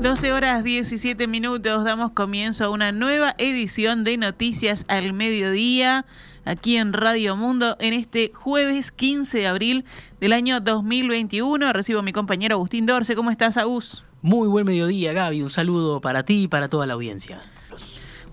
12 0.00 0.32
horas 0.32 0.64
17 0.64 1.26
minutos, 1.26 1.84
damos 1.84 2.12
comienzo 2.12 2.64
a 2.64 2.70
una 2.70 2.90
nueva 2.90 3.34
edición 3.36 4.02
de 4.02 4.16
Noticias 4.16 4.86
al 4.88 5.12
Mediodía, 5.12 6.06
aquí 6.46 6.78
en 6.78 6.94
Radio 6.94 7.36
Mundo, 7.36 7.76
en 7.80 7.92
este 7.92 8.32
jueves 8.34 8.92
15 8.92 9.40
de 9.40 9.46
abril 9.46 9.84
del 10.18 10.32
año 10.32 10.60
2021. 10.60 11.70
Recibo 11.74 11.98
a 11.98 12.02
mi 12.02 12.14
compañero 12.14 12.54
Agustín 12.54 12.86
Dorce. 12.86 13.14
¿Cómo 13.14 13.30
estás, 13.30 13.58
Agus? 13.58 14.02
Muy 14.22 14.48
buen 14.48 14.64
mediodía, 14.64 15.12
Gaby. 15.12 15.42
Un 15.42 15.50
saludo 15.50 16.00
para 16.00 16.22
ti 16.22 16.44
y 16.44 16.48
para 16.48 16.70
toda 16.70 16.86
la 16.86 16.94
audiencia. 16.94 17.38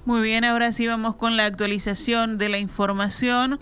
Muy 0.05 0.21
bien, 0.21 0.45
ahora 0.45 0.71
sí 0.71 0.88
vamos 0.88 1.18
con 1.18 1.36
la 1.36 1.43
actualización 1.43 2.38
de 2.38 2.47
la 2.47 2.59
información. 2.59 3.59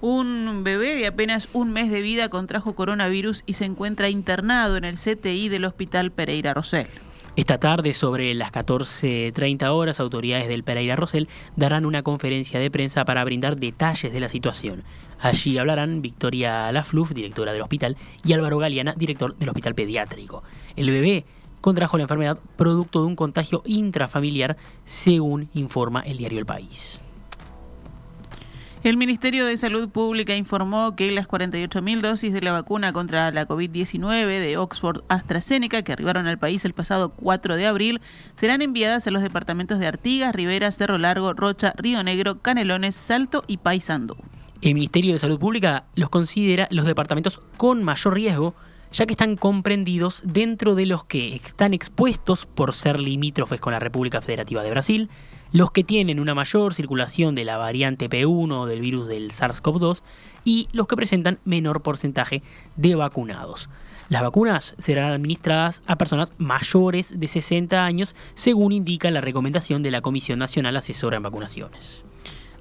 Un 0.00 0.62
bebé 0.64 0.96
de 0.96 1.06
apenas 1.06 1.50
un 1.52 1.70
mes 1.70 1.90
de 1.90 2.00
vida 2.00 2.30
contrajo 2.30 2.74
coronavirus 2.74 3.42
y 3.44 3.52
se 3.52 3.66
encuentra 3.66 4.08
internado 4.08 4.78
en 4.78 4.84
el 4.84 4.96
CTI 4.96 5.50
del 5.50 5.66
Hospital 5.66 6.12
Pereira 6.12 6.54
Rosell. 6.54 6.88
Esta 7.34 7.56
tarde, 7.56 7.94
sobre 7.94 8.34
las 8.34 8.52
14.30 8.52 9.66
horas, 9.70 10.00
autoridades 10.00 10.48
del 10.48 10.64
Pereira 10.64 10.96
Rosell 10.96 11.28
darán 11.56 11.86
una 11.86 12.02
conferencia 12.02 12.60
de 12.60 12.70
prensa 12.70 13.06
para 13.06 13.24
brindar 13.24 13.56
detalles 13.56 14.12
de 14.12 14.20
la 14.20 14.28
situación. 14.28 14.84
Allí 15.18 15.56
hablarán 15.56 16.02
Victoria 16.02 16.70
Lafluf, 16.72 17.12
directora 17.12 17.54
del 17.54 17.62
hospital, 17.62 17.96
y 18.22 18.34
Álvaro 18.34 18.58
Galeana, 18.58 18.92
director 18.98 19.34
del 19.36 19.48
hospital 19.48 19.74
pediátrico. 19.74 20.42
El 20.76 20.90
bebé 20.90 21.24
contrajo 21.62 21.96
la 21.96 22.02
enfermedad 22.02 22.38
producto 22.56 23.00
de 23.00 23.06
un 23.06 23.16
contagio 23.16 23.62
intrafamiliar, 23.64 24.58
según 24.84 25.48
informa 25.54 26.02
el 26.02 26.18
diario 26.18 26.38
El 26.38 26.44
País. 26.44 27.02
El 28.84 28.96
Ministerio 28.96 29.46
de 29.46 29.56
Salud 29.56 29.88
Pública 29.90 30.34
informó 30.34 30.96
que 30.96 31.12
las 31.12 31.28
48.000 31.28 32.00
dosis 32.00 32.32
de 32.32 32.42
la 32.42 32.50
vacuna 32.50 32.92
contra 32.92 33.30
la 33.30 33.46
COVID-19 33.46 34.26
de 34.40 34.56
Oxford 34.56 35.04
AstraZeneca, 35.08 35.82
que 35.82 35.92
arribaron 35.92 36.26
al 36.26 36.36
país 36.36 36.64
el 36.64 36.72
pasado 36.72 37.10
4 37.10 37.54
de 37.54 37.68
abril, 37.68 38.00
serán 38.34 38.60
enviadas 38.60 39.06
a 39.06 39.12
los 39.12 39.22
departamentos 39.22 39.78
de 39.78 39.86
Artigas, 39.86 40.34
Rivera, 40.34 40.72
Cerro 40.72 40.98
Largo, 40.98 41.32
Rocha, 41.32 41.72
Río 41.76 42.02
Negro, 42.02 42.40
Canelones, 42.40 42.96
Salto 42.96 43.44
y 43.46 43.58
Paysandú. 43.58 44.16
El 44.62 44.74
Ministerio 44.74 45.12
de 45.12 45.20
Salud 45.20 45.38
Pública 45.38 45.84
los 45.94 46.10
considera 46.10 46.66
los 46.72 46.84
departamentos 46.84 47.40
con 47.56 47.84
mayor 47.84 48.14
riesgo, 48.14 48.56
ya 48.92 49.06
que 49.06 49.12
están 49.12 49.36
comprendidos 49.36 50.22
dentro 50.24 50.74
de 50.74 50.86
los 50.86 51.04
que 51.04 51.34
están 51.34 51.74
expuestos 51.74 52.46
por 52.46 52.74
ser 52.74 53.00
limítrofes 53.00 53.60
con 53.60 53.72
la 53.72 53.78
República 53.78 54.20
Federativa 54.20 54.62
de 54.62 54.70
Brasil, 54.70 55.10
los 55.52 55.70
que 55.70 55.84
tienen 55.84 56.20
una 56.20 56.34
mayor 56.34 56.74
circulación 56.74 57.34
de 57.34 57.44
la 57.44 57.56
variante 57.56 58.08
P1 58.08 58.52
o 58.52 58.66
del 58.66 58.80
virus 58.80 59.08
del 59.08 59.30
SARS-CoV-2 59.32 60.02
y 60.44 60.68
los 60.72 60.86
que 60.86 60.96
presentan 60.96 61.38
menor 61.44 61.82
porcentaje 61.82 62.42
de 62.76 62.94
vacunados. 62.94 63.68
Las 64.08 64.22
vacunas 64.22 64.74
serán 64.78 65.12
administradas 65.12 65.82
a 65.86 65.96
personas 65.96 66.32
mayores 66.36 67.18
de 67.18 67.28
60 67.28 67.84
años, 67.84 68.14
según 68.34 68.72
indica 68.72 69.10
la 69.10 69.20
recomendación 69.20 69.82
de 69.82 69.90
la 69.90 70.02
Comisión 70.02 70.38
Nacional 70.38 70.76
Asesora 70.76 71.16
en 71.16 71.22
Vacunaciones. 71.22 72.04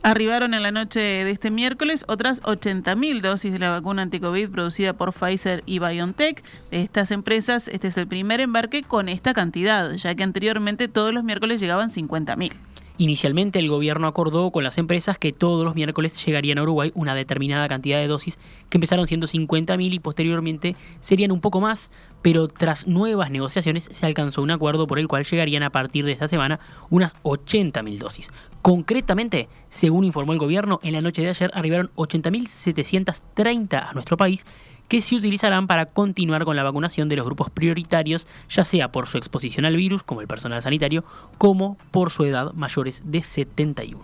Arribaron 0.03 0.55
en 0.55 0.63
la 0.63 0.71
noche 0.71 0.99
de 0.99 1.30
este 1.30 1.52
miércoles 1.52 2.05
otras 2.07 2.41
80.000 2.41 3.21
dosis 3.21 3.53
de 3.53 3.59
la 3.59 3.69
vacuna 3.69 4.02
anticovid 4.02 4.49
producida 4.49 4.93
por 4.93 5.13
Pfizer 5.13 5.61
y 5.67 5.77
BioNTech. 5.77 6.43
De 6.71 6.81
estas 6.81 7.11
empresas, 7.11 7.67
este 7.67 7.89
es 7.89 7.97
el 7.97 8.08
primer 8.08 8.41
embarque 8.41 8.81
con 8.81 9.09
esta 9.09 9.35
cantidad, 9.35 9.91
ya 9.93 10.16
que 10.16 10.23
anteriormente 10.23 10.88
todos 10.88 11.13
los 11.13 11.23
miércoles 11.23 11.61
llegaban 11.61 11.91
50.000. 11.91 12.52
Inicialmente 12.97 13.59
el 13.59 13.70
gobierno 13.70 14.08
acordó 14.08 14.52
con 14.52 14.64
las 14.64 14.78
empresas 14.78 15.17
que 15.17 15.31
todos 15.31 15.66
los 15.66 15.75
miércoles 15.75 16.23
llegarían 16.25 16.58
a 16.58 16.64
Uruguay 16.64 16.92
una 16.94 17.16
determinada 17.16 17.67
cantidad 17.67 18.00
de 18.00 18.08
dosis 18.08 18.38
que 18.70 18.78
empezaron 18.78 19.08
siendo 19.08 19.28
50.000 19.28 19.94
y 19.94 20.00
posteriormente 20.00 20.75
serían 21.00 21.31
un 21.31 21.42
poco 21.42 21.61
más, 21.61 21.89
pero 22.22 22.48
tras 22.48 22.88
nuevas 22.88 23.31
negociaciones 23.31 23.89
se 23.92 24.06
alcanzó 24.06 24.42
un 24.42 24.52
acuerdo 24.52 24.88
por 24.88 24.99
el 24.99 25.08
cual 25.08 25.26
llegarían 25.26 25.64
a 25.64 25.71
partir 25.71 26.05
de 26.05 26.11
esta 26.11 26.27
semana 26.27 26.60
unas 26.89 27.15
80.000 27.23 27.98
dosis. 27.98 28.32
Concretamente, 28.61 29.49
según 29.70 30.04
informó 30.04 30.33
el 30.33 30.39
gobierno, 30.39 30.80
en 30.83 30.94
la 30.94 31.02
noche 31.02 31.21
de 31.21 31.30
ayer 31.30 31.52
arribaron 31.54 31.89
80.730 31.95 33.89
a 33.89 33.94
nuestro 33.94 34.17
país 34.17 34.45
que 34.91 35.02
se 35.02 35.15
utilizarán 35.15 35.67
para 35.67 35.85
continuar 35.85 36.43
con 36.43 36.57
la 36.57 36.63
vacunación 36.63 37.07
de 37.07 37.15
los 37.15 37.23
grupos 37.23 37.49
prioritarios, 37.49 38.27
ya 38.49 38.65
sea 38.65 38.91
por 38.91 39.07
su 39.07 39.17
exposición 39.17 39.65
al 39.65 39.77
virus, 39.77 40.03
como 40.03 40.19
el 40.19 40.27
personal 40.27 40.61
sanitario, 40.61 41.05
como 41.37 41.77
por 41.91 42.11
su 42.11 42.25
edad 42.25 42.52
mayores 42.55 43.02
de 43.05 43.21
71. 43.21 44.02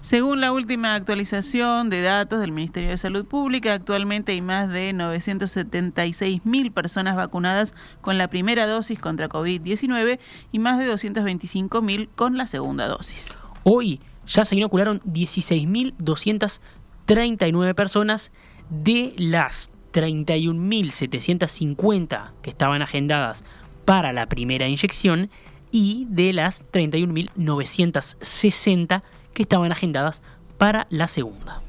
Según 0.00 0.40
la 0.40 0.50
última 0.50 0.96
actualización 0.96 1.88
de 1.88 2.02
datos 2.02 2.40
del 2.40 2.50
Ministerio 2.50 2.88
de 2.88 2.98
Salud 2.98 3.26
Pública, 3.26 3.74
actualmente 3.74 4.32
hay 4.32 4.40
más 4.40 4.68
de 4.70 4.92
976 4.92 6.44
mil 6.44 6.72
personas 6.72 7.14
vacunadas 7.14 7.72
con 8.00 8.18
la 8.18 8.26
primera 8.26 8.66
dosis 8.66 8.98
contra 8.98 9.28
COVID-19 9.28 10.18
y 10.50 10.58
más 10.58 10.80
de 10.80 10.86
225 10.86 11.80
mil 11.80 12.08
con 12.16 12.36
la 12.36 12.48
segunda 12.48 12.88
dosis. 12.88 13.38
Hoy 13.62 14.00
ya 14.26 14.44
se 14.44 14.56
inocularon 14.56 14.98
16.239 15.02 17.74
personas 17.76 18.32
de 18.68 19.14
las 19.16 19.70
31.750 19.92 22.32
que 22.42 22.50
estaban 22.50 22.82
agendadas 22.82 23.44
para 23.84 24.12
la 24.12 24.26
primera 24.26 24.68
inyección 24.68 25.30
y 25.70 26.06
de 26.10 26.32
las 26.32 26.64
31.960 26.72 29.02
que 29.34 29.42
estaban 29.42 29.70
agendadas 29.72 30.22
para 30.56 30.86
la 30.90 31.08
segunda. 31.08 31.62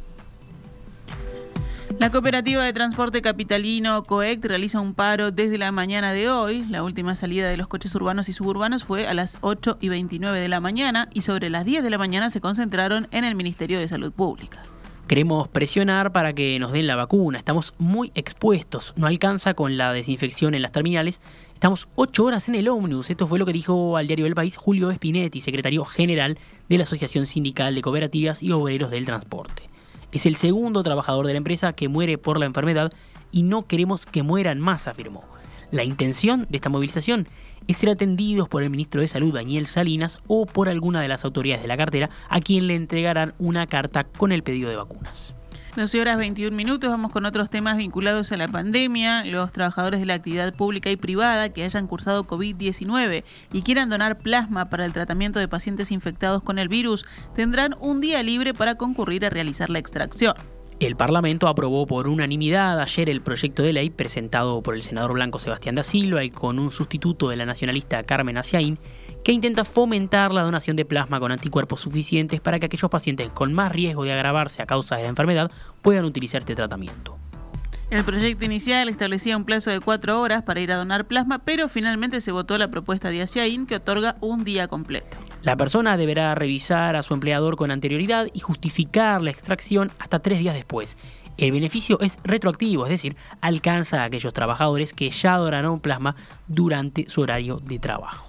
La 1.98 2.12
cooperativa 2.12 2.64
de 2.64 2.72
transporte 2.72 3.22
capitalino 3.22 4.04
COECT 4.04 4.46
realiza 4.46 4.80
un 4.80 4.94
paro 4.94 5.32
desde 5.32 5.58
la 5.58 5.72
mañana 5.72 6.14
de 6.14 6.30
hoy. 6.30 6.66
La 6.70 6.84
última 6.84 7.16
salida 7.16 7.50
de 7.50 7.58
los 7.58 7.68
coches 7.68 7.94
urbanos 7.96 8.30
y 8.30 8.34
suburbanos 8.34 8.86
fue 8.86 9.08
a 9.08 9.14
las 9.14 9.38
8 9.42 9.80
y 9.82 9.90
29 9.90 10.40
de 10.40 10.48
la 10.48 10.62
mañana 10.62 11.10
y 11.14 11.24
sobre 11.24 11.50
las 11.50 11.66
10 11.66 11.84
de 11.84 11.90
la 11.90 11.98
mañana 11.98 12.30
se 12.30 12.42
concentraron 12.42 13.08
en 13.12 13.26
el 13.26 13.36
Ministerio 13.36 13.80
de 13.80 13.90
Salud 13.90 14.14
Pública. 14.14 14.64
Queremos 15.10 15.48
presionar 15.48 16.12
para 16.12 16.34
que 16.34 16.60
nos 16.60 16.72
den 16.72 16.86
la 16.86 16.96
vacuna. 16.96 17.40
Estamos 17.40 17.74
muy 17.80 18.12
expuestos. 18.14 18.94
No 18.96 19.08
alcanza 19.08 19.56
con 19.56 19.76
la 19.76 19.92
desinfección 19.92 20.54
en 20.54 20.62
las 20.62 20.72
terminales. 20.72 21.20
Estamos 21.56 21.88
ocho 21.96 22.26
horas 22.26 22.48
en 22.48 22.54
el 22.54 22.68
ómnibus. 22.68 23.10
Esto 23.10 23.26
fue 23.26 23.40
lo 23.40 23.48
que 23.48 23.52
dijo 23.52 23.98
al 23.98 24.06
diario 24.06 24.26
del 24.26 24.36
País 24.36 24.56
Julio 24.56 24.92
Espinetti, 24.92 25.42
secretario 25.42 25.84
general 25.84 26.38
de 26.70 26.78
la 26.78 26.84
Asociación 26.84 27.26
Sindical 27.26 27.74
de 27.74 27.82
Cooperativas 27.82 28.44
y 28.44 28.52
Obreros 28.52 28.92
del 28.92 29.08
Transporte. 29.08 29.64
Es 30.12 30.28
el 30.28 30.36
segundo 30.36 30.84
trabajador 30.84 31.26
de 31.26 31.34
la 31.34 31.38
empresa 31.38 31.74
que 31.74 31.90
muere 31.90 32.20
por 32.20 32.40
la 32.40 32.46
enfermedad 32.46 32.92
y 33.32 33.42
no 33.42 33.66
queremos 33.66 34.06
que 34.06 34.22
mueran 34.22 34.60
más, 34.60 34.88
afirmó. 34.88 35.24
La 35.72 35.84
intención 35.84 36.46
de 36.52 36.58
esta 36.58 36.70
movilización 36.70 37.28
es 37.70 37.78
ser 37.78 37.90
atendidos 37.90 38.50
por 38.50 38.64
el 38.64 38.72
ministro 38.72 39.00
de 39.00 39.08
Salud, 39.08 39.32
Daniel 39.32 39.68
Salinas, 39.68 40.18
o 40.26 40.48
por 40.48 40.70
alguna 40.70 41.02
de 41.02 41.08
las 41.08 41.24
autoridades 41.24 41.62
de 41.62 41.68
la 41.68 41.78
cartera, 41.78 42.10
a 42.28 42.42
quien 42.42 42.66
le 42.66 42.76
entregarán 42.76 43.36
una 43.38 43.68
carta 43.68 44.06
con 44.06 44.32
el 44.32 44.42
pedido 44.42 44.72
de 44.72 44.76
vacunas. 44.76 45.36
12 45.76 46.02
horas 46.02 46.18
21 46.18 46.58
minutos, 46.58 46.90
vamos 46.90 47.12
con 47.12 47.28
otros 47.28 47.52
temas 47.52 47.78
vinculados 47.78 48.32
a 48.32 48.38
la 48.38 48.48
pandemia. 48.48 49.24
Los 49.24 49.52
trabajadores 49.54 50.00
de 50.00 50.08
la 50.08 50.16
actividad 50.16 50.52
pública 50.56 50.90
y 50.90 50.96
privada 50.96 51.50
que 51.50 51.64
hayan 51.64 51.86
cursado 51.86 52.26
COVID-19 52.26 53.24
y 53.54 53.62
quieran 53.62 53.90
donar 53.90 54.18
plasma 54.18 54.72
para 54.72 54.84
el 54.84 54.92
tratamiento 54.92 55.38
de 55.38 55.48
pacientes 55.48 55.92
infectados 55.92 56.42
con 56.42 56.58
el 56.58 56.70
virus 56.70 57.06
tendrán 57.36 57.76
un 57.80 58.02
día 58.02 58.24
libre 58.24 58.56
para 58.56 58.76
concurrir 58.76 59.28
a 59.28 59.30
realizar 59.30 59.70
la 59.70 59.78
extracción. 59.78 60.34
El 60.80 60.96
Parlamento 60.96 61.50
aprobó 61.50 61.86
por 61.86 62.08
unanimidad 62.08 62.80
ayer 62.80 63.10
el 63.10 63.20
proyecto 63.20 63.64
de 63.64 63.74
ley 63.74 63.90
presentado 63.90 64.64
por 64.64 64.76
el 64.76 64.84
senador 64.84 65.12
blanco 65.12 65.38
Sebastián 65.38 65.76
da 65.76 65.84
Silva 65.84 66.24
y 66.24 66.30
con 66.30 66.58
un 66.58 66.72
sustituto 66.72 67.28
de 67.28 67.36
la 67.36 67.46
nacionalista 67.46 68.02
Carmen 68.04 68.38
Aciaín 68.38 68.80
que 69.22 69.34
intenta 69.34 69.66
fomentar 69.66 70.32
la 70.32 70.44
donación 70.44 70.78
de 70.78 70.86
plasma 70.86 71.20
con 71.20 71.34
anticuerpos 71.34 71.82
suficientes 71.82 72.40
para 72.40 72.60
que 72.60 72.68
aquellos 72.68 72.90
pacientes 72.90 73.30
con 73.32 73.52
más 73.52 73.74
riesgo 73.74 74.06
de 74.06 74.14
agravarse 74.14 74.62
a 74.62 74.68
causa 74.68 74.96
de 74.96 75.04
la 75.04 75.10
enfermedad 75.10 75.52
puedan 75.82 76.06
utilizar 76.06 76.40
este 76.40 76.56
tratamiento. 76.56 77.18
El 77.90 78.06
proyecto 78.06 78.46
inicial 78.46 78.88
establecía 78.88 79.36
un 79.36 79.44
plazo 79.44 79.72
de 79.72 79.82
cuatro 79.82 80.22
horas 80.22 80.44
para 80.44 80.62
ir 80.62 80.72
a 80.72 80.78
donar 80.78 81.08
plasma, 81.08 81.40
pero 81.40 81.68
finalmente 81.68 82.22
se 82.22 82.32
votó 82.32 82.58
la 82.58 82.72
propuesta 82.72 83.10
de 83.10 83.22
Aciaín 83.22 83.66
que 83.66 83.76
otorga 83.76 84.16
un 84.22 84.46
día 84.46 84.70
completo. 84.70 85.18
La 85.42 85.56
persona 85.56 85.96
deberá 85.96 86.36
revisar 86.36 86.96
a 86.96 87.02
su 87.02 87.14
empleador 87.14 87.56
con 87.56 87.72
anterioridad 87.72 88.28
y 88.34 88.40
justificar 88.40 89.22
la 89.22 89.32
extracción 89.32 89.92
hasta 89.98 90.20
tres 90.20 90.40
días 90.40 90.54
después. 90.54 90.98
El 91.38 91.54
beneficio 91.54 92.00
es 92.02 92.20
retroactivo, 92.24 92.86
es 92.86 92.90
decir, 92.90 93.16
alcanza 93.40 94.02
a 94.02 94.06
aquellos 94.06 94.34
trabajadores 94.34 94.94
que 94.94 95.10
ya 95.10 95.38
donaron 95.38 95.80
plasma 95.80 96.18
durante 96.48 97.10
su 97.10 97.22
horario 97.22 97.58
de 97.64 97.80
trabajo. 97.80 98.29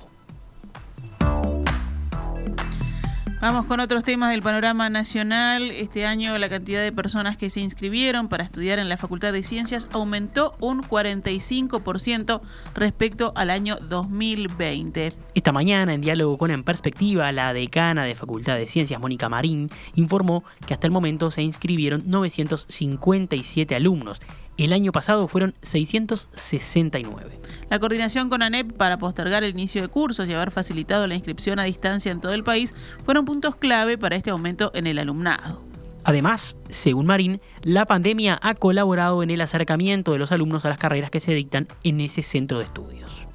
Vamos 3.41 3.65
con 3.65 3.81
otros 3.81 4.05
temas 4.05 4.33
del 4.33 4.43
panorama 4.43 4.91
nacional. 4.91 5.71
Este 5.71 6.05
año 6.05 6.37
la 6.37 6.51
cantidad 6.51 6.83
de 6.83 6.93
personas 6.93 7.39
que 7.39 7.49
se 7.49 7.61
inscribieron 7.61 8.29
para 8.29 8.45
estudiar 8.45 8.79
en 8.79 8.91
la 8.91 8.99
Facultad 8.99 9.33
de 9.33 9.43
Ciencias 9.43 9.89
aumentó 9.93 10.55
un 10.61 10.83
45% 10.83 12.43
respecto 12.75 13.33
al 13.35 13.49
año 13.49 13.79
2020. 13.81 15.15
Esta 15.35 15.53
mañana, 15.53 15.95
en 15.95 16.03
diálogo 16.03 16.37
con 16.37 16.51
En 16.51 16.65
Perspectiva, 16.65 17.33
la 17.33 17.55
decana 17.55 18.05
de 18.05 18.15
Facultad 18.15 18.57
de 18.57 18.67
Ciencias, 18.67 19.01
Mónica 19.01 19.31
Marín, 19.31 19.71
informó 19.95 20.45
que 20.67 20.75
hasta 20.75 20.87
el 20.87 20.93
momento 20.93 21.31
se 21.31 21.41
inscribieron 21.41 22.03
957 22.05 23.75
alumnos. 23.75 24.21
El 24.65 24.75
año 24.75 24.93
pasado 24.93 25.27
fueron 25.27 25.55
669. 25.63 27.41
La 27.71 27.79
coordinación 27.79 28.29
con 28.29 28.43
ANEP 28.43 28.75
para 28.75 28.99
postergar 28.99 29.43
el 29.43 29.53
inicio 29.53 29.81
de 29.81 29.89
cursos 29.89 30.29
y 30.29 30.35
haber 30.35 30.51
facilitado 30.51 31.07
la 31.07 31.15
inscripción 31.15 31.59
a 31.59 31.65
distancia 31.65 32.13
en 32.13 32.21
todo 32.21 32.35
el 32.35 32.45
país 32.45 32.77
fueron 33.03 33.25
puntos 33.25 33.57
clave 33.57 33.97
para 33.97 34.17
este 34.17 34.29
aumento 34.29 34.71
en 34.75 34.87
el 34.87 34.99
alumnado. 34.99 35.63
Además, 36.05 36.59
según 36.69 37.07
Marín, 37.07 37.41
la 37.63 37.87
pandemia 37.87 38.39
ha 38.43 38.53
colaborado 38.53 39.23
en 39.23 39.31
el 39.31 39.41
acercamiento 39.41 40.13
de 40.13 40.19
los 40.19 40.31
alumnos 40.31 40.67
a 40.67 40.69
las 40.69 40.79
carreras 40.79 41.11
que 41.11 41.21
se 41.21 41.33
dictan 41.33 41.67
en 41.83 42.03
ese 42.03 42.21
centro 42.21 42.59
de 42.59 42.65
estudios. 42.65 43.27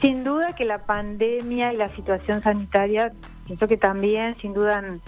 Sin 0.00 0.24
duda 0.24 0.54
que 0.54 0.64
la 0.64 0.86
pandemia 0.86 1.74
y 1.74 1.76
la 1.76 1.94
situación 1.94 2.42
sanitaria, 2.42 3.12
pienso 3.46 3.66
que 3.66 3.76
también, 3.76 4.34
sin 4.40 4.54
duda, 4.54 4.78
han 4.78 5.02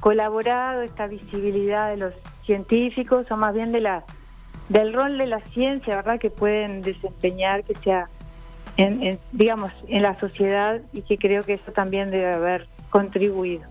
colaborado 0.00 0.82
esta 0.82 1.06
visibilidad 1.06 1.88
de 1.88 1.96
los 1.96 2.12
científicos 2.44 3.24
o 3.30 3.38
más 3.38 3.54
bien 3.54 3.72
de 3.72 3.80
la 3.80 4.04
del 4.68 4.92
rol 4.92 5.18
de 5.18 5.26
la 5.26 5.40
ciencia, 5.52 5.96
¿verdad? 5.96 6.18
Que 6.18 6.30
pueden 6.30 6.82
desempeñar, 6.82 7.64
que 7.64 7.74
sea, 7.76 8.08
en, 8.76 9.18
digamos, 9.32 9.72
en 9.88 10.02
la 10.02 10.18
sociedad 10.20 10.80
y 10.92 11.02
que 11.02 11.18
creo 11.18 11.42
que 11.42 11.54
eso 11.54 11.72
también 11.72 12.10
debe 12.10 12.32
haber 12.32 12.68
contribuido. 12.90 13.64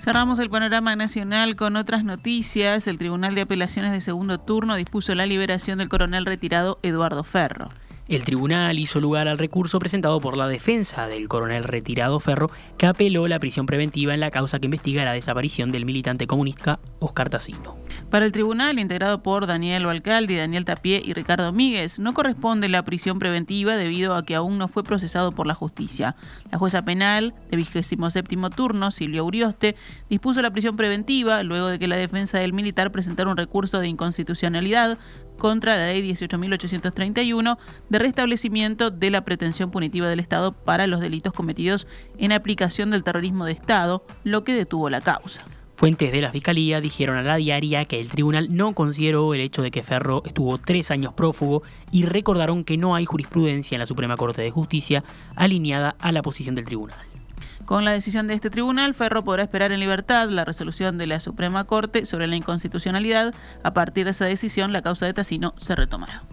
Cerramos 0.00 0.38
el 0.38 0.48
panorama 0.48 0.96
nacional 0.96 1.56
con 1.56 1.76
otras 1.76 2.04
noticias. 2.04 2.86
El 2.86 2.96
Tribunal 2.96 3.34
de 3.34 3.42
Apelaciones 3.42 3.92
de 3.92 4.00
Segundo 4.00 4.40
Turno 4.40 4.76
dispuso 4.76 5.14
la 5.14 5.26
liberación 5.26 5.78
del 5.78 5.90
coronel 5.90 6.24
retirado 6.24 6.78
Eduardo 6.82 7.22
Ferro. 7.22 7.68
El 8.10 8.24
tribunal 8.24 8.80
hizo 8.80 8.98
lugar 8.98 9.28
al 9.28 9.38
recurso 9.38 9.78
presentado 9.78 10.20
por 10.20 10.36
la 10.36 10.48
defensa 10.48 11.06
del 11.06 11.28
coronel 11.28 11.62
retirado 11.62 12.18
Ferro, 12.18 12.50
que 12.76 12.86
apeló 12.86 13.28
la 13.28 13.38
prisión 13.38 13.66
preventiva 13.66 14.12
en 14.12 14.18
la 14.18 14.32
causa 14.32 14.58
que 14.58 14.66
investiga 14.66 15.04
la 15.04 15.12
desaparición 15.12 15.70
del 15.70 15.84
militante 15.84 16.26
comunista 16.26 16.80
Oscar 16.98 17.28
Tacino. 17.28 17.76
Para 18.10 18.26
el 18.26 18.32
tribunal, 18.32 18.80
integrado 18.80 19.22
por 19.22 19.46
Daniel 19.46 19.86
Valcaldi, 19.86 20.34
Daniel 20.34 20.64
Tapié 20.64 21.00
y 21.04 21.12
Ricardo 21.12 21.52
Míguez, 21.52 22.00
no 22.00 22.12
corresponde 22.12 22.68
la 22.68 22.82
prisión 22.82 23.20
preventiva 23.20 23.76
debido 23.76 24.16
a 24.16 24.24
que 24.24 24.34
aún 24.34 24.58
no 24.58 24.66
fue 24.66 24.82
procesado 24.82 25.30
por 25.30 25.46
la 25.46 25.54
justicia. 25.54 26.16
La 26.50 26.58
jueza 26.58 26.84
penal 26.84 27.32
de 27.48 27.56
27 27.58 28.36
turno, 28.56 28.90
Silvia 28.90 29.22
Urioste, 29.22 29.76
dispuso 30.08 30.42
la 30.42 30.50
prisión 30.50 30.74
preventiva 30.74 31.44
luego 31.44 31.68
de 31.68 31.78
que 31.78 31.86
la 31.86 31.94
defensa 31.94 32.40
del 32.40 32.54
militar 32.54 32.90
presentara 32.90 33.30
un 33.30 33.36
recurso 33.36 33.78
de 33.78 33.86
inconstitucionalidad 33.86 34.98
contra 35.40 35.76
la 35.76 35.86
ley 35.86 36.08
18.831 36.08 37.58
de 37.88 37.98
restablecimiento 37.98 38.92
de 38.92 39.10
la 39.10 39.24
pretensión 39.24 39.72
punitiva 39.72 40.06
del 40.06 40.20
Estado 40.20 40.52
para 40.52 40.86
los 40.86 41.00
delitos 41.00 41.32
cometidos 41.32 41.88
en 42.18 42.30
aplicación 42.30 42.90
del 42.90 43.02
terrorismo 43.02 43.46
de 43.46 43.52
Estado, 43.52 44.04
lo 44.22 44.44
que 44.44 44.54
detuvo 44.54 44.88
la 44.88 45.00
causa. 45.00 45.44
Fuentes 45.74 46.12
de 46.12 46.20
la 46.20 46.30
Fiscalía 46.30 46.80
dijeron 46.82 47.16
a 47.16 47.22
la 47.22 47.36
diaria 47.36 47.86
que 47.86 47.98
el 47.98 48.10
tribunal 48.10 48.54
no 48.54 48.74
consideró 48.74 49.32
el 49.32 49.40
hecho 49.40 49.62
de 49.62 49.70
que 49.70 49.82
Ferro 49.82 50.22
estuvo 50.26 50.58
tres 50.58 50.90
años 50.90 51.14
prófugo 51.14 51.62
y 51.90 52.04
recordaron 52.04 52.64
que 52.64 52.76
no 52.76 52.94
hay 52.94 53.06
jurisprudencia 53.06 53.76
en 53.76 53.80
la 53.80 53.86
Suprema 53.86 54.18
Corte 54.18 54.42
de 54.42 54.50
Justicia 54.50 55.02
alineada 55.34 55.96
a 55.98 56.12
la 56.12 56.20
posición 56.20 56.54
del 56.54 56.66
tribunal. 56.66 57.09
Con 57.70 57.84
la 57.84 57.92
decisión 57.92 58.26
de 58.26 58.34
este 58.34 58.50
tribunal, 58.50 58.94
Ferro 58.94 59.22
podrá 59.22 59.44
esperar 59.44 59.70
en 59.70 59.78
libertad 59.78 60.28
la 60.28 60.44
resolución 60.44 60.98
de 60.98 61.06
la 61.06 61.20
Suprema 61.20 61.68
Corte 61.68 62.04
sobre 62.04 62.26
la 62.26 62.34
inconstitucionalidad. 62.34 63.32
A 63.62 63.72
partir 63.74 64.06
de 64.06 64.10
esa 64.10 64.24
decisión, 64.24 64.72
la 64.72 64.82
causa 64.82 65.06
de 65.06 65.14
Tassino 65.14 65.54
se 65.56 65.76
retomará. 65.76 66.24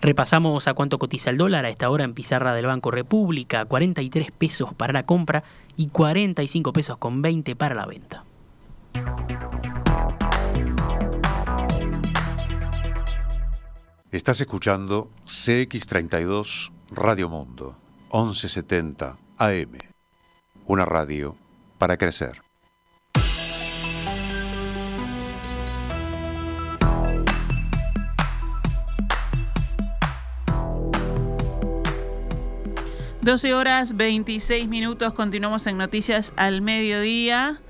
Repasamos 0.00 0.68
a 0.68 0.74
cuánto 0.74 1.00
cotiza 1.00 1.30
el 1.30 1.36
dólar 1.36 1.64
a 1.64 1.68
esta 1.68 1.90
hora 1.90 2.04
en 2.04 2.14
pizarra 2.14 2.54
del 2.54 2.66
Banco 2.66 2.92
República, 2.92 3.64
43 3.64 4.30
pesos 4.30 4.72
para 4.72 4.92
la 4.92 5.04
compra 5.04 5.42
y 5.76 5.88
45 5.88 6.72
pesos 6.72 6.98
con 6.98 7.22
20 7.22 7.56
para 7.56 7.74
la 7.74 7.86
venta. 7.86 8.24
Estás 14.12 14.40
escuchando 14.40 15.10
CX32 15.26 16.70
Radio 16.92 17.28
Mundo. 17.28 17.81
1170 18.12 19.16
AM. 19.38 19.78
Una 20.66 20.84
radio 20.84 21.34
para 21.78 21.96
crecer. 21.96 22.42
Doce 33.22 33.54
horas 33.54 33.96
26 33.96 34.68
minutos, 34.68 35.14
continuamos 35.14 35.66
en 35.66 35.78
Noticias 35.78 36.34
al 36.36 36.60
Mediodía. 36.60 37.60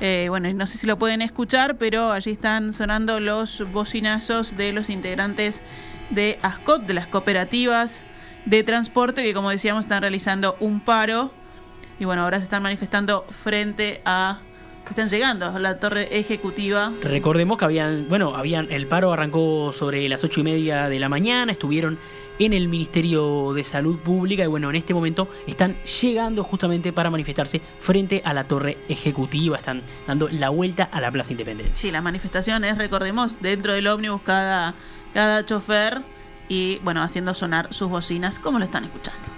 Eh, 0.00 0.28
bueno, 0.30 0.50
no 0.54 0.66
sé 0.66 0.78
si 0.78 0.86
lo 0.86 0.98
pueden 0.98 1.20
escuchar, 1.20 1.76
pero 1.76 2.10
allí 2.10 2.30
están 2.30 2.72
sonando 2.72 3.20
los 3.20 3.70
bocinazos 3.70 4.56
de 4.56 4.72
los 4.72 4.88
integrantes 4.88 5.62
de 6.08 6.38
ASCOT, 6.42 6.84
de 6.84 6.94
las 6.94 7.06
cooperativas 7.06 8.02
de 8.44 8.62
transporte 8.62 9.22
que 9.22 9.34
como 9.34 9.50
decíamos 9.50 9.84
están 9.84 10.02
realizando 10.02 10.56
un 10.60 10.80
paro 10.80 11.32
y 11.98 12.04
bueno, 12.04 12.22
ahora 12.22 12.38
se 12.38 12.44
están 12.44 12.62
manifestando 12.62 13.24
frente 13.30 14.00
a 14.04 14.40
están 14.90 15.08
llegando 15.08 15.46
a 15.46 15.58
la 15.58 15.78
torre 15.78 16.18
ejecutiva. 16.18 16.92
Recordemos 17.02 17.56
que 17.56 17.64
habían, 17.64 18.06
bueno, 18.08 18.36
habían, 18.36 18.70
el 18.70 18.86
paro 18.86 19.12
arrancó 19.12 19.72
sobre 19.72 20.08
las 20.08 20.22
ocho 20.24 20.40
y 20.40 20.42
media 20.44 20.88
de 20.88 20.98
la 20.98 21.08
mañana, 21.08 21.52
estuvieron 21.52 21.98
en 22.38 22.52
el 22.52 22.68
Ministerio 22.68 23.52
de 23.54 23.64
Salud 23.64 23.98
Pública 23.98 24.42
y 24.42 24.46
bueno, 24.46 24.68
en 24.68 24.76
este 24.76 24.92
momento 24.92 25.28
están 25.46 25.76
llegando 25.84 26.42
justamente 26.42 26.92
para 26.92 27.08
manifestarse 27.08 27.60
frente 27.80 28.22
a 28.24 28.34
la 28.34 28.44
torre 28.44 28.76
ejecutiva, 28.88 29.56
están 29.56 29.82
dando 30.06 30.28
la 30.28 30.50
vuelta 30.50 30.84
a 30.84 31.00
la 31.00 31.10
Plaza 31.10 31.32
Independencia. 31.32 31.74
Sí, 31.74 31.90
la 31.90 32.02
manifestación 32.02 32.64
es, 32.64 32.76
recordemos, 32.76 33.40
dentro 33.40 33.72
del 33.72 33.86
ómnibus 33.86 34.22
cada, 34.22 34.74
cada 35.14 35.46
chofer 35.46 36.02
y 36.48 36.78
bueno, 36.78 37.02
haciendo 37.02 37.34
sonar 37.34 37.72
sus 37.72 37.88
bocinas 37.88 38.38
como 38.38 38.58
lo 38.58 38.64
están 38.64 38.84
escuchando. 38.84 39.34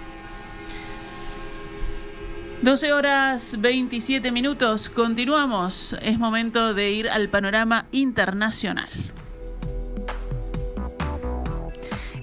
12 2.61 2.91
horas 2.91 3.55
27 3.59 4.31
minutos, 4.31 4.89
continuamos. 4.89 5.95
Es 6.01 6.17
momento 6.17 6.73
de 6.73 6.91
ir 6.91 7.07
al 7.07 7.29
panorama 7.29 7.85
internacional. 7.91 8.89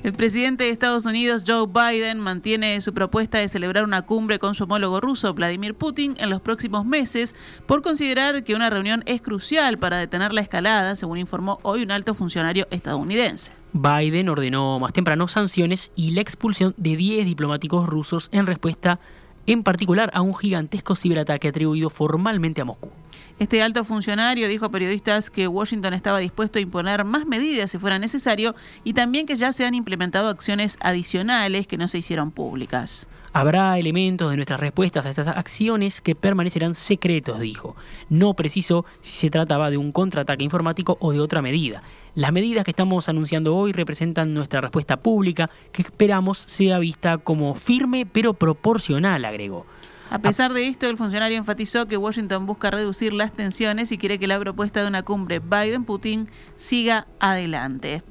El 0.03 0.13
presidente 0.13 0.65
de 0.65 0.71
Estados 0.71 1.07
Unidos, 1.07 1.45
Joe 1.47 1.67
Biden, 1.67 2.21
mantiene 2.21 2.79
su 2.83 2.93
propuesta 2.93 3.39
de 3.39 3.49
celebrar 3.49 3.85
una 3.85 4.03
cumbre 4.03 4.39
con 4.39 4.55
su 4.55 4.65
homólogo 4.65 5.01
ruso, 5.01 5.33
Vladimir 5.33 5.75
Putin, 5.75 6.15
en 6.19 6.29
los 6.29 6.43
próximos 6.43 6.85
meses, 6.85 7.35
por 7.65 7.81
considerar 7.81 8.45
que 8.45 8.55
una 8.55 8.69
reunión 8.69 9.03
es 9.07 9.23
crucial 9.23 9.79
para 9.79 9.97
detener 9.97 10.35
la 10.35 10.43
escalada, 10.43 10.95
según 10.95 11.17
informó 11.17 11.59
hoy 11.63 11.85
un 11.85 11.91
alto 11.91 12.13
funcionario 12.13 12.67
estadounidense. 12.71 13.64
Biden 13.75 14.29
ordenó 14.29 14.79
más 14.79 14.93
temprano 14.93 15.27
sanciones 15.27 15.91
y 15.97 16.13
la 16.13 16.21
expulsión 16.21 16.75
de 16.77 16.97
10 16.97 17.27
diplomáticos 17.27 17.89
rusos 17.89 18.29
en 18.31 18.47
respuesta 18.47 19.01
en 19.47 19.65
particular 19.65 20.13
a 20.15 20.23
un 20.23 20.37
gigantesco 20.37 20.95
ciberataque 20.95 21.49
atribuido 21.49 21.91
formalmente 21.91 22.61
a 22.61 22.67
Moscú. 22.67 22.91
Este 23.39 23.63
alto 23.63 23.85
funcionario 23.85 24.49
dijo 24.49 24.67
a 24.67 24.71
periodistas 24.71 25.31
que 25.31 25.49
Washington 25.49 25.95
estaba 25.95 26.19
dispuesto 26.19 26.59
a 26.59 26.63
imponer 26.63 27.05
más 27.05 27.27
medidas 27.27 27.71
si 27.71 27.79
fuera 27.79 27.99
necesario 27.99 28.55
y 28.85 28.93
también 28.93 29.27
que 29.27 29.37
ya 29.37 29.53
se 29.53 29.67
han 29.67 29.75
implementado 29.75 30.29
acciones 30.29 30.79
adicionales 30.81 31.67
que 31.67 31.77
no 31.77 31.89
se 31.89 31.99
hicieron 31.99 32.31
públicas. 32.31 33.09
Habrá 33.37 33.77
elementos 33.81 34.31
de 34.31 34.37
nuestras 34.37 34.61
respuestas 34.61 35.07
a 35.07 35.11
estas 35.11 35.27
acciones 35.27 36.01
que 36.01 36.15
permanecerán 36.15 36.77
secretos, 36.77 37.41
dijo. 37.41 37.75
No 38.09 38.35
precisó 38.35 38.85
si 39.01 39.11
se 39.23 39.31
trataba 39.31 39.71
de 39.71 39.77
un 39.77 39.91
contraataque 39.91 40.45
informático 40.45 40.97
o 41.01 41.11
de 41.11 41.19
otra 41.19 41.43
medida. 41.43 41.83
Las 42.15 42.31
medidas 42.31 42.65
que 42.65 42.71
estamos 42.71 43.09
anunciando 43.09 43.57
hoy 43.57 43.73
representan 43.73 44.35
nuestra 44.35 44.61
respuesta 44.61 44.99
pública 44.99 45.51
que 45.73 45.83
esperamos 45.83 46.39
sea 46.39 46.79
vista 46.79 47.19
como 47.19 47.57
firme 47.57 48.07
pero 48.07 48.35
proporcional, 48.35 49.25
agregó. 49.25 49.67
A 50.11 50.19
pesar 50.19 50.53
de 50.53 50.69
esto, 50.69 50.87
el 50.87 50.97
funcionario 50.97 51.39
enfatizó 51.39 51.87
que 51.87 51.97
Washington 51.97 52.47
busca 52.47 52.71
reducir 52.71 53.13
las 53.13 53.33
tensiones 53.33 53.91
y 53.91 53.99
quiere 53.99 54.19
que 54.19 54.27
la 54.27 54.39
propuesta 54.39 54.81
de 54.81 54.87
una 54.87 55.03
cumbre 55.03 55.41
Biden-Putin 55.41 56.29
siga 56.57 57.07
adelante. 57.21 58.03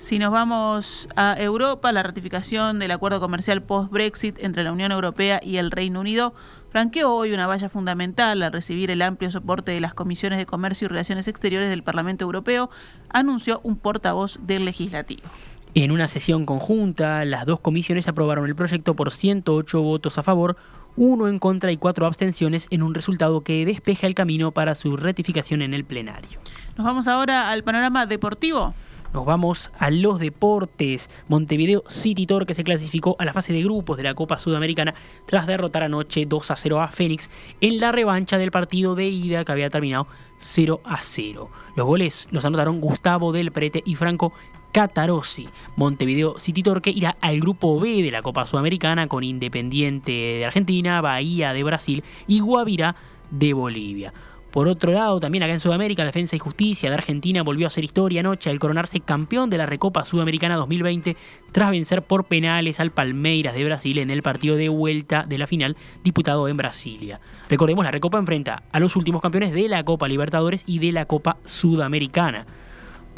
Si 0.00 0.18
nos 0.18 0.32
vamos 0.32 1.08
a 1.14 1.34
Europa, 1.38 1.92
la 1.92 2.02
ratificación 2.02 2.78
del 2.78 2.90
acuerdo 2.90 3.20
comercial 3.20 3.62
post-Brexit 3.62 4.42
entre 4.42 4.64
la 4.64 4.72
Unión 4.72 4.92
Europea 4.92 5.40
y 5.42 5.58
el 5.58 5.70
Reino 5.70 6.00
Unido 6.00 6.34
franqueó 6.70 7.12
hoy 7.12 7.32
una 7.32 7.46
valla 7.46 7.68
fundamental 7.68 8.42
al 8.42 8.50
recibir 8.50 8.90
el 8.90 9.02
amplio 9.02 9.30
soporte 9.30 9.72
de 9.72 9.80
las 9.80 9.92
comisiones 9.92 10.38
de 10.38 10.46
Comercio 10.46 10.86
y 10.86 10.88
Relaciones 10.88 11.28
Exteriores 11.28 11.68
del 11.68 11.82
Parlamento 11.82 12.24
Europeo, 12.24 12.70
anunció 13.10 13.60
un 13.62 13.76
portavoz 13.76 14.38
del 14.40 14.64
legislativo. 14.64 15.28
En 15.74 15.90
una 15.90 16.08
sesión 16.08 16.46
conjunta, 16.46 17.24
las 17.24 17.44
dos 17.44 17.60
comisiones 17.60 18.08
aprobaron 18.08 18.46
el 18.46 18.56
proyecto 18.56 18.96
por 18.96 19.12
108 19.12 19.82
votos 19.82 20.16
a 20.16 20.22
favor, 20.22 20.56
uno 20.96 21.28
en 21.28 21.38
contra 21.38 21.72
y 21.72 21.76
cuatro 21.76 22.06
abstenciones 22.06 22.66
en 22.70 22.82
un 22.82 22.94
resultado 22.94 23.42
que 23.42 23.64
despeja 23.64 24.06
el 24.06 24.14
camino 24.14 24.52
para 24.52 24.74
su 24.74 24.96
ratificación 24.96 25.62
en 25.62 25.74
el 25.74 25.84
plenario. 25.84 26.40
Nos 26.76 26.86
vamos 26.86 27.08
ahora 27.08 27.50
al 27.50 27.64
panorama 27.64 28.06
deportivo. 28.06 28.74
nos 29.12 29.26
vamos 29.26 29.72
a 29.78 29.90
los 29.90 30.20
deportes. 30.20 31.10
Montevideo 31.28 31.82
City 31.88 32.26
Torque 32.26 32.54
se 32.54 32.62
clasificó 32.62 33.16
a 33.18 33.24
la 33.24 33.32
fase 33.32 33.52
de 33.52 33.62
grupos 33.62 33.96
de 33.96 34.04
la 34.04 34.14
Copa 34.14 34.38
Sudamericana 34.38 34.94
tras 35.26 35.46
derrotar 35.46 35.82
anoche 35.82 36.26
2 36.26 36.50
a 36.50 36.56
0 36.56 36.80
a 36.80 36.88
Fénix 36.88 37.28
en 37.60 37.80
la 37.80 37.90
revancha 37.90 38.38
del 38.38 38.52
partido 38.52 38.94
de 38.94 39.08
ida 39.08 39.44
que 39.44 39.52
había 39.52 39.68
terminado 39.68 40.06
0 40.36 40.80
a 40.84 40.98
0. 41.02 41.50
Los 41.76 41.86
goles 41.86 42.28
los 42.30 42.44
anotaron 42.44 42.80
Gustavo 42.80 43.32
Del 43.32 43.52
Prete 43.52 43.82
y 43.84 43.96
Franco 43.96 44.32
Catarossi. 44.72 45.48
Montevideo 45.76 46.38
City 46.38 46.62
Torque 46.62 46.90
irá 46.90 47.16
al 47.20 47.40
grupo 47.40 47.78
B 47.80 48.02
de 48.02 48.10
la 48.10 48.22
Copa 48.22 48.46
Sudamericana 48.46 49.06
con 49.06 49.24
Independiente 49.24 50.12
de 50.12 50.44
Argentina, 50.44 51.00
Bahía 51.00 51.52
de 51.52 51.62
Brasil 51.62 52.04
y 52.26 52.40
Guavirá 52.40 52.96
de 53.30 53.52
Bolivia. 53.52 54.12
Por 54.50 54.66
otro 54.66 54.90
lado, 54.90 55.20
también 55.20 55.44
acá 55.44 55.52
en 55.52 55.60
Sudamérica, 55.60 56.04
Defensa 56.04 56.34
y 56.34 56.40
Justicia 56.40 56.90
de 56.90 56.96
Argentina 56.96 57.42
volvió 57.42 57.66
a 57.66 57.68
hacer 57.68 57.84
historia 57.84 58.20
anoche 58.20 58.50
al 58.50 58.58
coronarse 58.58 58.98
campeón 58.98 59.48
de 59.48 59.58
la 59.58 59.66
Recopa 59.66 60.04
Sudamericana 60.04 60.56
2020 60.56 61.16
tras 61.52 61.70
vencer 61.70 62.02
por 62.02 62.24
penales 62.24 62.80
al 62.80 62.90
Palmeiras 62.90 63.54
de 63.54 63.64
Brasil 63.64 63.98
en 63.98 64.10
el 64.10 64.22
partido 64.22 64.56
de 64.56 64.68
vuelta 64.68 65.24
de 65.24 65.38
la 65.38 65.46
final 65.46 65.76
disputado 66.02 66.48
en 66.48 66.56
Brasilia. 66.56 67.20
Recordemos, 67.48 67.84
la 67.84 67.92
Recopa 67.92 68.18
enfrenta 68.18 68.64
a 68.72 68.80
los 68.80 68.96
últimos 68.96 69.22
campeones 69.22 69.52
de 69.52 69.68
la 69.68 69.84
Copa 69.84 70.08
Libertadores 70.08 70.64
y 70.66 70.80
de 70.80 70.90
la 70.90 71.04
Copa 71.04 71.36
Sudamericana. 71.44 72.44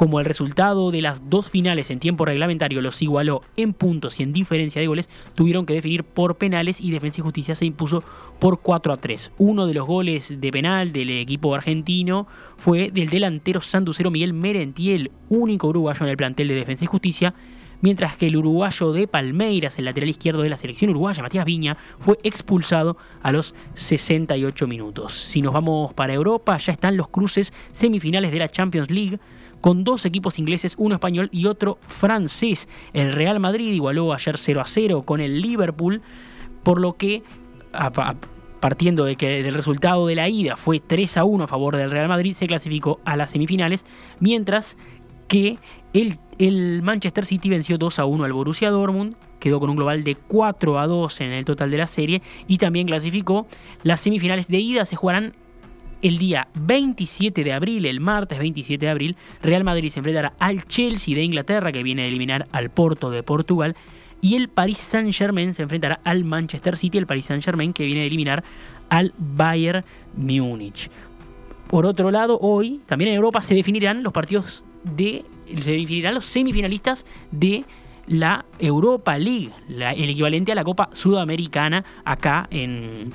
Como 0.03 0.19
el 0.19 0.27
resultado 0.27 0.91
de 0.91 1.01
las 1.01 1.31
dos 1.31 1.49
finales 1.49 1.89
en 1.93 2.01
tiempo 2.01 2.25
reglamentario 2.25 2.81
los 2.81 3.01
igualó 3.03 3.43
en 3.57 3.73
puntos 3.73 4.19
y 4.19 4.25
en 4.25 4.33
diferencia 4.33 4.81
de 4.81 4.89
goles, 4.89 5.09
tuvieron 5.37 5.65
que 5.65 5.75
definir 5.75 6.03
por 6.03 6.39
penales 6.39 6.81
y 6.81 6.91
Defensa 6.91 7.21
y 7.21 7.23
Justicia 7.23 7.55
se 7.55 7.67
impuso 7.67 8.03
por 8.41 8.63
4 8.63 8.93
a 8.93 8.97
3. 8.97 9.31
Uno 9.39 9.65
de 9.65 9.75
los 9.75 9.87
goles 9.87 10.41
de 10.41 10.51
penal 10.51 10.91
del 10.91 11.09
equipo 11.11 11.55
argentino 11.55 12.27
fue 12.57 12.91
del 12.91 13.11
delantero 13.11 13.61
sanducero 13.61 14.11
Miguel 14.11 14.33
Merentiel, 14.33 15.13
único 15.29 15.69
uruguayo 15.69 16.05
en 16.05 16.11
el 16.11 16.17
plantel 16.17 16.49
de 16.49 16.55
Defensa 16.57 16.83
y 16.83 16.89
Justicia, 16.89 17.33
mientras 17.81 18.17
que 18.17 18.27
el 18.27 18.37
uruguayo 18.37 18.91
de 18.91 19.07
Palmeiras, 19.07 19.79
el 19.79 19.85
lateral 19.85 20.09
izquierdo 20.09 20.43
de 20.43 20.51
la 20.51 20.57
selección 20.57 20.91
uruguaya, 20.91 21.23
Matías 21.23 21.45
Viña, 21.45 21.77
fue 22.01 22.19
expulsado 22.25 22.97
a 23.23 23.31
los 23.31 23.55
68 23.75 24.67
minutos. 24.67 25.15
Si 25.15 25.41
nos 25.41 25.53
vamos 25.53 25.95
para 25.95 26.13
Europa, 26.13 26.57
ya 26.57 26.73
están 26.73 26.97
los 26.97 27.07
cruces 27.07 27.53
semifinales 27.71 28.33
de 28.33 28.41
la 28.41 28.49
Champions 28.49 28.91
League 28.91 29.21
con 29.63 29.85
dos 29.85 30.05
equipos 30.05 30.39
ingleses, 30.39 30.75
uno 30.77 30.97
español 30.97 31.31
y 31.33 31.47
otro 31.47 31.79
francés. 31.87 32.69
El 32.93 33.13
Real 33.13 33.41
Madrid 33.41 33.73
igualó 33.73 34.13
ayer 34.13 34.37
0 34.37 34.61
a 34.61 34.67
0 34.67 35.03
con 35.07 35.21
el 35.21 35.41
Liverpool, 35.41 36.03
por 36.63 36.79
lo 36.79 36.95
que 36.95 37.23
partiendo 38.61 39.05
de 39.05 39.17
que 39.17 39.41
el 39.41 39.55
resultado 39.55 40.07
de 40.07 40.17
la 40.17 40.29
ida 40.29 40.57
fue 40.57 40.81
3 40.81 41.17
a 41.17 41.25
1 41.25 41.45
a 41.45 41.49
favor 41.49 41.77
del 41.77 41.91
Real 41.91 42.09
Madrid, 42.09 42.35
se 42.35 42.47
clasificó 42.47 43.01
a 43.05 43.17
las 43.17 43.31
semifinales, 43.31 43.87
mientras 44.21 44.77
que 45.29 45.59
el, 45.93 46.19
el, 46.39 46.83
Manchester 46.83 47.25
City 47.25 47.49
venció 47.49 47.79
2 47.79 48.01
a 48.01 48.05
1 48.05 48.25
al 48.25 48.33
Borussia 48.33 48.71
Dortmund, 48.71 49.15
quedó 49.39 49.61
con 49.61 49.71
un 49.71 49.77
global 49.77 50.05
de 50.05 50.17
4 50.17 50.79
a 50.79 50.87
2 50.87 51.21
en 51.23 51.31
el 51.31 51.45
total 51.45 51.71
de 51.71 51.79
la 51.79 51.87
serie 51.87 52.23
y 52.47 52.59
también 52.59 52.87
clasificó. 52.87 53.47
Las 53.83 54.01
semifinales 54.01 54.49
de 54.49 54.59
ida 54.59 54.85
se 54.85 54.97
jugarán 54.97 55.35
el 56.03 56.19
día 56.19 56.49
27 56.55 57.45
de 57.45 57.53
abril, 57.53 57.87
el 57.87 58.01
martes 58.01 58.39
27 58.39 58.85
de 58.85 58.91
abril, 58.91 59.17
Real 59.43 59.65
Madrid 59.65 59.91
se 59.91 60.01
enfrentará 60.01 60.35
al 60.39 60.65
Chelsea 60.65 61.15
de 61.15 61.23
Inglaterra, 61.23 61.73
que 61.73 61.83
viene 61.83 62.03
a 62.03 62.07
eliminar 62.07 62.47
al 62.53 62.71
Porto 62.71 63.11
de 63.11 63.23
Portugal, 63.23 63.77
y 64.21 64.37
el 64.37 64.49
Paris 64.49 64.79
Saint-Germain 64.79 65.55
se 65.55 65.63
enfrentará 65.63 66.01
al 66.05 66.25
Manchester 66.25 66.77
City, 66.77 66.99
el 66.99 67.07
Paris 67.07 67.27
Saint-Germain 67.27 67.73
que 67.73 67.87
viene 67.87 68.03
a 68.03 68.05
eliminar 68.05 68.45
al 68.89 69.15
Bayern 69.19 69.85
Múnich. 70.17 70.91
Por 71.69 71.87
otro 71.87 72.11
lado, 72.11 72.39
hoy 72.41 72.81
también 72.87 73.11
en 73.11 73.17
Europa 73.17 73.43
se 73.43 73.55
definirán 73.55 74.03
los 74.03 74.13
partidos 74.13 74.63
de 74.85 75.25
se 75.47 75.73
definirán 75.73 76.15
los 76.15 76.27
semifinalistas 76.27 77.07
de 77.31 77.65
la 78.07 78.45
Europa 78.59 79.17
League, 79.19 79.53
el 79.69 80.11
equivalente 80.11 80.53
a 80.53 80.55
la 80.55 80.65
Copa 80.65 80.91
Sudamericana 80.93 81.85
acá 82.05 82.49
en 82.51 83.11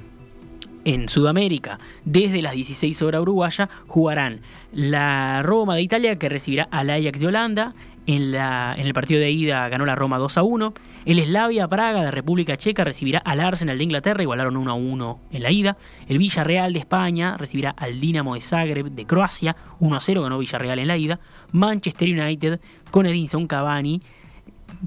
en 0.87 1.09
Sudamérica. 1.09 1.79
Desde 2.05 2.41
las 2.41 2.53
16 2.53 3.01
horas 3.01 3.21
uruguaya 3.21 3.69
jugarán 3.87 4.39
la 4.71 5.43
Roma 5.43 5.75
de 5.75 5.81
Italia 5.81 6.17
que 6.17 6.29
recibirá 6.29 6.69
al 6.71 6.89
Ajax 6.89 7.19
de 7.19 7.27
Holanda. 7.27 7.73
En, 8.05 8.31
la, 8.31 8.73
en 8.77 8.87
el 8.87 8.93
partido 8.93 9.19
de 9.19 9.29
ida 9.29 9.67
ganó 9.67 9.85
la 9.85 9.95
Roma 9.95 10.17
2 10.17 10.37
a 10.37 10.43
1. 10.43 10.73
El 11.03 11.25
Slavia 11.25 11.67
Praga 11.67 12.03
de 12.03 12.11
República 12.11 12.55
Checa 12.55 12.85
recibirá 12.85 13.19
al 13.19 13.41
Arsenal 13.41 13.77
de 13.77 13.83
Inglaterra, 13.83 14.23
igualaron 14.23 14.55
1 14.55 14.71
a 14.71 14.75
1 14.75 15.19
en 15.31 15.43
la 15.43 15.51
ida. 15.51 15.77
El 16.07 16.19
Villarreal 16.19 16.71
de 16.71 16.79
España 16.79 17.35
recibirá 17.35 17.71
al 17.71 17.99
Dinamo 17.99 18.35
de 18.35 18.39
Zagreb 18.39 18.85
de 18.85 19.05
Croacia, 19.05 19.57
1 19.81 19.93
a 19.93 19.99
0 19.99 20.21
ganó 20.21 20.37
Villarreal 20.37 20.79
en 20.79 20.87
la 20.87 20.95
ida. 20.95 21.19
Manchester 21.51 22.07
United 22.07 22.61
con 22.91 23.05
Edinson 23.07 23.45
Cavani 23.45 24.01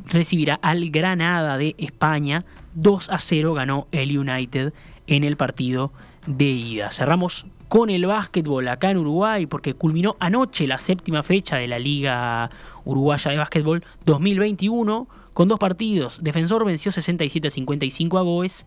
recibirá 0.07 0.59
al 0.62 0.88
Granada 0.88 1.59
de 1.59 1.75
España, 1.76 2.47
2 2.73 3.11
a 3.11 3.19
0 3.19 3.52
ganó 3.52 3.87
el 3.92 4.16
United 4.16 4.73
en 5.11 5.25
el 5.25 5.37
partido 5.37 5.93
de 6.26 6.47
ida. 6.47 6.90
Cerramos 6.93 7.47
con 7.69 7.90
el 7.90 8.07
básquetbol 8.07 8.67
acá 8.69 8.90
en 8.90 8.99
Uruguay 8.99 9.47
porque 9.47 9.75
culminó 9.75 10.17
anoche 10.21 10.67
la 10.67 10.79
séptima 10.79 11.23
fecha 11.23 11.57
de 11.57 11.69
la 11.69 11.79
Liga 11.79 12.50
Uruguaya 12.85 13.31
de 13.31 13.37
Básquetbol 13.37 13.85
2021 14.07 15.09
con 15.35 15.49
dos 15.49 15.59
partidos. 15.59 16.23
Defensor 16.23 16.64
venció 16.64 16.93
67-55 16.93 18.19
a 18.19 18.23
Goes. 18.23 18.67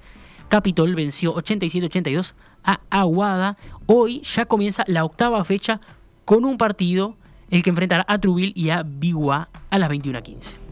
Capitol 0.49 0.93
venció 0.95 1.33
87-82 1.35 2.33
a 2.63 2.81
Aguada. 2.89 3.57
Hoy 3.85 4.21
ya 4.21 4.45
comienza 4.45 4.83
la 4.87 5.05
octava 5.05 5.43
fecha 5.45 5.79
con 6.25 6.45
un 6.45 6.57
partido, 6.57 7.15
el 7.49 7.63
que 7.63 7.69
enfrentará 7.69 8.05
a 8.07 8.19
Trubil 8.19 8.51
y 8.55 8.69
a 8.69 8.83
Bigua 8.83 9.49
a 9.69 9.79
las 9.79 9.89
21.15. 9.89 10.62